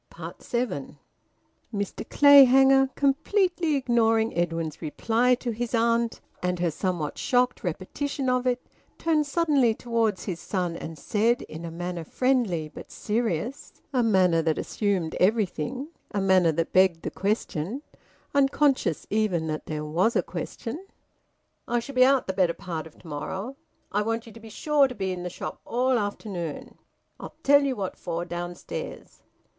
SEVEN. 0.39 0.97
Mr 1.71 2.09
Clayhanger, 2.09 2.89
completely 2.95 3.75
ignoring 3.75 4.35
Edwin's 4.35 4.81
reply 4.81 5.35
to 5.35 5.51
his 5.51 5.75
aunt 5.75 6.21
and 6.41 6.57
her 6.57 6.71
somewhat 6.71 7.19
shocked 7.19 7.63
repetition 7.63 8.27
of 8.27 8.47
it, 8.47 8.65
turned 8.97 9.27
suddenly 9.27 9.75
towards 9.75 10.23
his 10.25 10.39
son 10.39 10.75
and 10.75 10.97
said, 10.97 11.43
in 11.43 11.63
a 11.63 11.69
manner 11.69 12.03
friendly 12.03 12.67
but 12.67 12.91
serious, 12.91 13.73
a 13.93 14.01
manner 14.01 14.41
that 14.41 14.57
assumed 14.57 15.13
everything, 15.19 15.89
a 16.09 16.19
manner 16.19 16.51
that 16.51 16.73
begged 16.73 17.03
the 17.03 17.11
question, 17.11 17.83
unconscious 18.33 19.05
even 19.11 19.45
that 19.45 19.67
there 19.67 19.85
was 19.85 20.15
a 20.15 20.23
question 20.23 20.83
"I 21.67 21.77
shall 21.79 21.93
be 21.93 22.03
out 22.03 22.25
the 22.25 22.33
better 22.33 22.55
part 22.55 22.87
o' 22.87 22.97
to 22.97 23.07
morrow. 23.07 23.55
I 23.91 24.01
want 24.01 24.25
ye 24.25 24.33
to 24.33 24.39
be 24.39 24.49
sure 24.49 24.87
to 24.87 24.95
be 24.95 25.11
in 25.11 25.21
the 25.21 25.29
shop 25.29 25.61
all 25.63 25.99
afternoon 25.99 26.79
I'll 27.19 27.35
tell 27.43 27.61
you 27.61 27.75
what 27.75 27.95
for 27.95 28.25
downstairs." 28.25 29.21